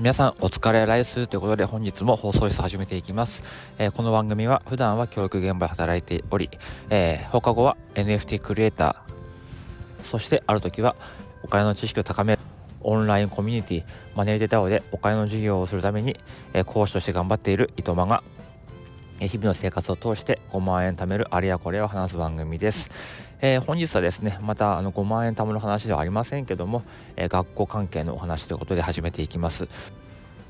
[0.00, 3.42] 皆さんお疲れライスということで本日も放送室始めていきます、
[3.76, 6.48] えー、この番組は普段は教育現場で働いており、
[6.88, 10.96] えー、放課後は NFT クリエイターそしてある時は
[11.42, 12.42] お金の知識を高める
[12.80, 13.84] オンラインコミュニティ
[14.16, 16.18] マネーデタオでお金の授業をするために、
[16.54, 18.22] えー、講師として頑張っている糸間が
[19.28, 22.90] 日々の生活を通して5万円貯めるあれやこれを話す番組です。
[23.42, 26.82] えー、本日はですねまたあの5万円貯める話ではありませんけども、
[27.16, 29.68] えー、学校関係のお話ということで始めていきます。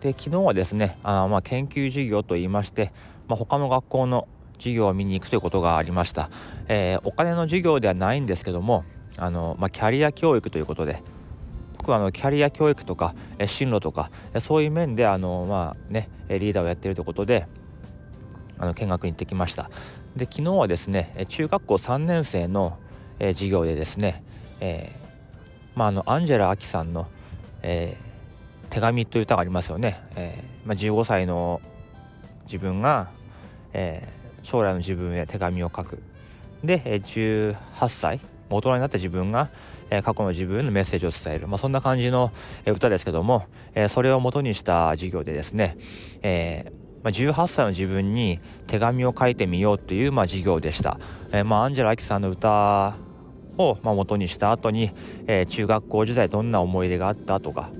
[0.00, 2.92] で昨日はですねあまあ研究授業といいまして、
[3.28, 6.30] まあ、他の学校の授業を見に行くということがありました。
[6.68, 8.84] えー、お金の授業ではないんですけども
[9.18, 11.02] あの、まあ、キャリア教育ということで
[11.76, 14.10] 僕はあのキャリア教育とか進路とか
[14.40, 17.46] そういう面であの、まあね、リーダーをやっているということで
[18.58, 19.70] あの見学に行ってきました。
[20.16, 22.78] で昨日はですね中学校3年生の、
[23.18, 24.22] えー、授業でですね、
[24.60, 27.08] えー、まあ、あのアンジェラ・アキさんの、
[27.62, 31.60] えー、手紙という歌がありますよね、えまあ、15歳の
[32.44, 33.08] 自分が、
[33.72, 34.08] え
[34.42, 36.02] 将来の自分へ手紙を書く。
[36.62, 37.56] で、え18
[37.88, 39.48] 歳大人になった自分が、
[40.02, 42.30] 過去の自分へのメッセージを伝える、まあ、そんな感じの、
[42.66, 43.46] 歌ですけども、
[43.88, 45.76] それを元にした授業でですね、
[46.22, 50.98] えーまあ、18歳の自分に手紙を書いてみようという、まあ、授業でした。
[51.32, 52.96] えー、まあ、アンジェラ・アキさんの歌
[53.58, 54.90] を、まあ、元にした後に、
[55.26, 57.70] えー、中学校時代どんな思い出があったとか、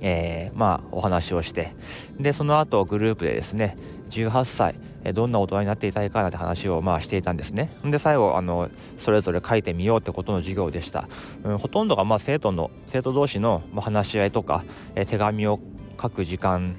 [0.00, 1.74] えー、まあお話をして
[2.20, 3.76] でその後グループでですね
[4.10, 4.74] 18歳
[5.12, 8.68] どんな大人になっていたいかなって話をまあしていたんですねで最後あの
[9.00, 11.08] それぞれ書いてみようってことの授業でした、
[11.44, 15.60] うん、ほとんどがまあ生徒の生徒同士の話し合いとか、え手紙を
[16.00, 16.76] 書く時間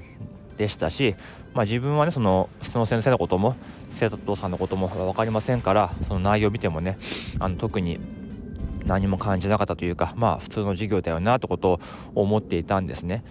[0.60, 1.14] でしたし、
[1.54, 3.56] まあ、自分はねそのその先生のことも
[3.92, 6.98] 生徒さんのことも分かりませんからその内容を見てもね
[7.38, 7.98] あの特に
[8.86, 11.80] 何も感じなかったというかまあ普通の授業だよなってことを
[12.14, 13.24] 思っていたんですね。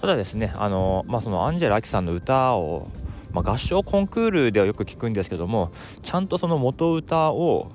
[0.00, 2.88] ただですねあの、まあ、そのアンジェラ・アキさんの歌を、
[3.32, 7.70] まあ、合唱コンクールではよく聞くんですけどもちゃんとその元歌を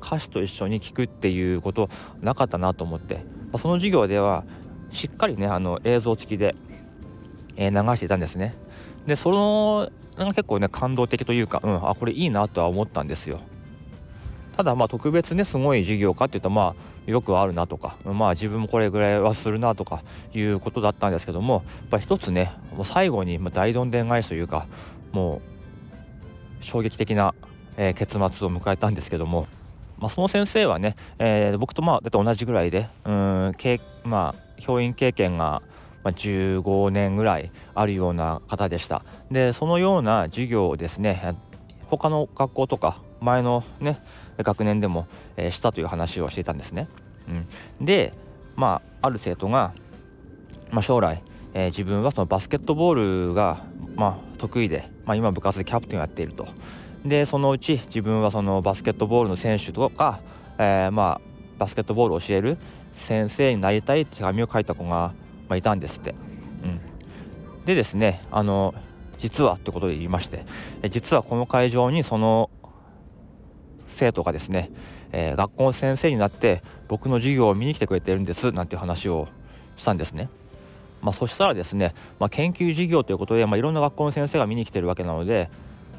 [0.00, 1.88] 歌詞と一緒に聞くっていうこと
[2.20, 3.20] なかったなと思って、ま
[3.54, 4.44] あ、その授業では
[4.90, 6.54] しっかりねあの映像付きで、
[7.56, 8.54] えー、流していたんですね。
[9.06, 13.40] でそのが結構ね感動的というか、うん、あこれいいなとは思ったんですよ。
[14.56, 20.02] ただまあ特別ねすごい授業かっていうとまあよくあるなとかまあ自分もこれぐらいはするなとか
[20.34, 24.66] いうことだったんですけどもやっぱ一つねもう最後に大どんでん返しというか
[25.10, 25.40] も
[26.60, 27.34] う衝撃的な、
[27.76, 29.46] えー、結末を迎えたんですけども、
[29.98, 33.52] まあ、その先生はね、えー、僕とまあ大体同じぐらいでうん
[34.04, 35.62] まあ教員経験が
[36.04, 39.04] まあ、15年ぐらいあるような方でした。
[39.30, 41.36] でそのような授業をですね
[41.88, 44.02] 他の学校とか前のね
[44.38, 46.88] 学年でも、えー、したという話をしていたんですね、
[47.28, 48.12] うん、で
[48.56, 49.72] まあある生徒が、
[50.70, 51.22] まあ、将来、
[51.54, 53.58] えー、自分はそのバスケットボールが、
[53.94, 56.48] まあ、得意で、まあ、今部活でキャプテンをやっていると。
[57.04, 60.20] でそのうち自分はそのバスケットボールの選手とか、
[60.58, 62.58] えー、まあバスケットボールを教える
[62.94, 65.12] 先生になりたいって手紙を書いた子が
[65.52, 66.14] まあ、いたんですって。
[66.64, 68.74] うん、でですねあの
[69.18, 70.44] 実はってことで言いまして
[70.90, 72.50] 実はこの会場にその
[73.88, 74.70] 生徒がですね、
[75.12, 79.28] えー、学校の先生になって僕の授業を見に来てくれてるんですなんて話を
[79.76, 80.28] したんですね。
[81.02, 85.50] まあ、そしたらですね、まあ、研究授業ということで、まあ、いろんな学校の先生が見に来てるわけなので、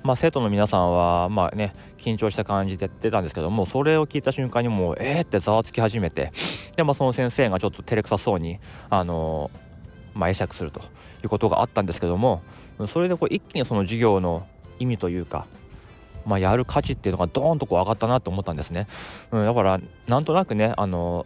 [0.03, 6.31] まあ、生徒の皆さんはまあね緊張した感じでやってたんですけどもそれを聞いた瞬間にもうえーってざわつき始めて
[6.75, 8.59] で、まあ、その先生がちょっと照れくさそうに
[8.89, 9.49] あの
[10.13, 10.83] まあ、会釈するとい
[11.23, 12.41] うことがあったんですけども
[12.87, 14.45] それでこう一気にその授業の
[14.79, 15.45] 意味というか、
[16.25, 18.87] まあ、やる価値っていうのがドーンとこう上がったなと思ったんですね、
[19.31, 21.25] うん、だからなんとなくねあの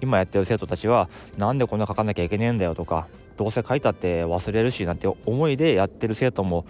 [0.00, 1.08] 今やってる生徒たちは
[1.38, 6.66] なんでこんな書かなきゃいけねえんだよとかどうせ書いたって忘れるしなんて思いでやってる生徒も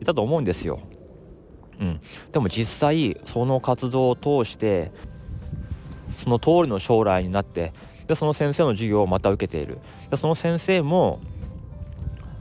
[0.00, 0.80] いたと思うんですよ。
[1.78, 2.00] うん、
[2.32, 4.92] でも実際その活動を通して
[6.22, 7.72] その通りの将来になって
[8.06, 9.78] でその先生の授業をまた受けている。
[10.10, 11.20] でその先生も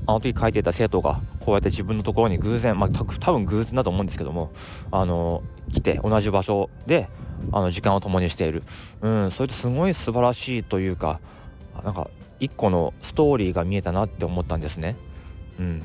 [0.07, 4.51] あの時書いていた生徒がこうやって自分のところに偶然まあ多分偶然だと思うんですけども
[4.91, 7.07] あの来て同じ場所で
[7.51, 8.63] あの時間を共にしている。
[9.01, 9.31] うん。
[9.31, 11.19] それってすごい素晴らしいというか
[11.83, 12.09] なんか
[12.39, 14.95] 一個のストーリーが見えたなって思ったんですね。
[15.59, 15.83] うん。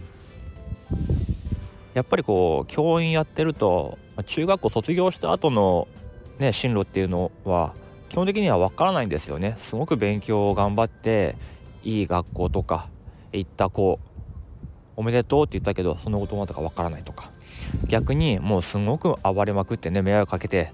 [1.95, 5.89] やっぱりこう教員やってると中学校卒業した後の
[6.39, 7.75] ね進路っていうのは
[8.09, 9.57] 基本的には分からないんですよね。
[9.61, 11.37] すごく勉強を頑張って
[11.83, 12.89] いい学校とか
[13.33, 13.99] 行った子
[14.97, 17.31] おめでとうって言ったけどそのことまたか分からないとか。
[17.89, 20.73] 逆にもうすごく暴れまくってね迷惑かけて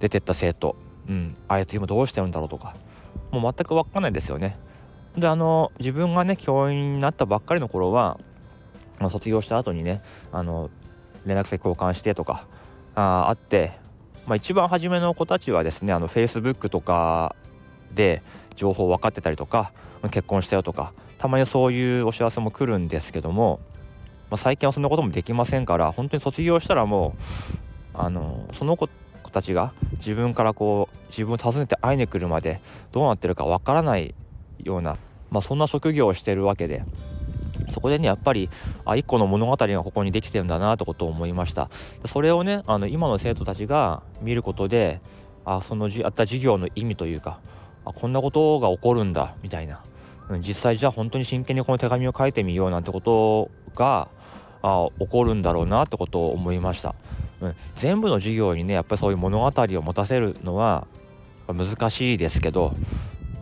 [0.00, 0.76] 出てった生徒、
[1.08, 2.74] うん、あいつ今どうしてるんだろうとか。
[3.30, 4.56] もう全く分かんないですよね。
[5.16, 8.18] であの自分がね教員になったばっかりの頃は
[9.10, 10.02] 卒業した後にね
[10.32, 10.70] あの
[11.26, 12.46] 連絡先交換してとか
[12.94, 13.72] ああって、
[14.26, 17.34] まあ、一番初めの子たちはですねあの Facebook とか
[17.94, 18.22] で
[18.54, 19.72] 情報分かってたりとか
[20.10, 23.60] 結婚したよとかたまにそういうお知らせも来るんですけども、
[24.30, 27.14] まあ、最近はそんなこともできませんから本当に卒業したらも
[27.94, 28.88] うあのその子
[29.30, 32.60] たちが自分からこう自分を訪ねて会いに来るまで
[32.90, 34.14] どうなってるかわからない
[34.62, 34.96] ような、
[35.30, 36.84] まあ、そんな職業をしてるわけで
[37.72, 38.48] そこでねやっぱり
[38.84, 41.68] あ一個の物語がここにできてるんだなってことを思いました。
[42.04, 45.00] それをねあの今の生徒たちが見ることで
[45.44, 47.40] あそのやった授業の意味というか
[47.84, 49.82] あこんなことが起こるんだみたいな、
[50.40, 54.08] 実際じゃあ本当に真剣にこの手紙を書いてみようなんてことが
[54.62, 56.94] あ起こるんだろうなってことを思いました、
[57.40, 60.86] うん、全部の授業にねやっぱりそういう物語を持たせるのは
[61.48, 62.72] 難しいですけど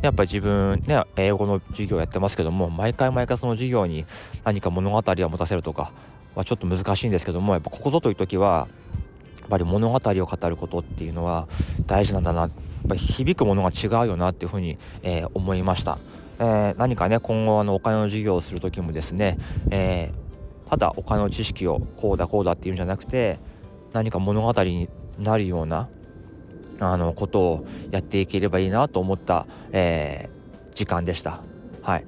[0.03, 4.07] やっぱり自分ね英語の授業やってますけども毎回毎回その授業に
[4.45, 5.93] 何か物語を持たせるとか
[6.35, 8.69] はちょっと難しいんですけどもやっぱここぞという時は
[9.41, 11.49] やっぱり物語を語ることっていうのは
[11.87, 12.43] 大事なんだな。
[12.43, 12.51] やっ
[12.89, 15.99] ぱ響くものが違うよなっていうふうに、えー、思いました、
[16.39, 19.37] えー、何かね今後あのお金の授業をする時もですね、
[19.71, 23.39] えー、ただお金の知識をこうだこうだっていうんじゃなくて
[23.93, 24.89] 何か物語に
[25.19, 25.91] なるような
[26.81, 31.41] あのことをやっていければいいなと思った、えー、時間でした。
[31.83, 32.05] はい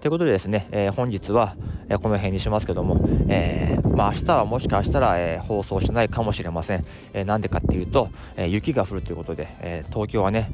[0.00, 1.56] ということでですね、えー、本日は、
[1.90, 6.86] えこの辺にしますけども、えー、まあ、明日はもしかしたら、え、放送しないかもしれません。
[7.12, 10.50] えなんでかっていうと、え雪が降るということで、え東京はね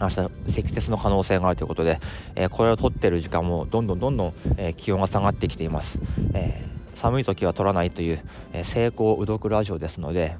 [0.00, 0.14] 明日
[0.50, 2.00] 積雪の可能性があるということで、
[2.36, 5.98] えこれを撮ってる時間もどんどんどんどん、え気温が下がってきています。
[6.32, 8.20] え寒い時は撮らないという、
[8.54, 10.36] え成功うどくラジオですので、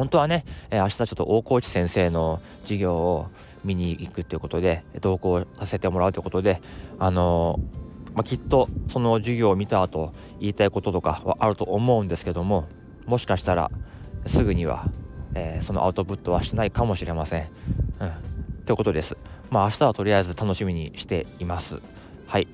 [0.00, 3.26] 本当はね、えー、明日ちょっと大河内先生の授業を
[3.66, 6.62] 見に行くということで同行させてもらうということで
[6.98, 12.66] あのー、まあ、きっとその授業を見た後言いたいこととかはあると思うんですけども
[13.04, 13.70] もしかしたら
[14.26, 14.86] すぐには、
[15.34, 17.50] えー、そのアウトプットはしないかもしれません。
[18.00, 19.18] うん、ということです。
[19.50, 21.78] まあ明日はとりあえず楽しみにしています。
[22.26, 22.48] はい。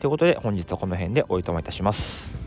[0.00, 2.39] ということで本日はこの辺でおいとまいたします。